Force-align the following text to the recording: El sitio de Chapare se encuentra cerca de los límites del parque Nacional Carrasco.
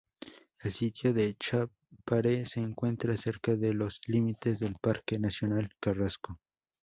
El 0.61 0.73
sitio 0.73 1.13
de 1.13 1.35
Chapare 1.39 2.47
se 2.47 2.59
encuentra 2.59 3.15
cerca 3.17 3.55
de 3.55 3.75
los 3.75 4.01
límites 4.07 4.59
del 4.59 4.73
parque 4.81 5.19
Nacional 5.19 5.69
Carrasco. 5.79 6.39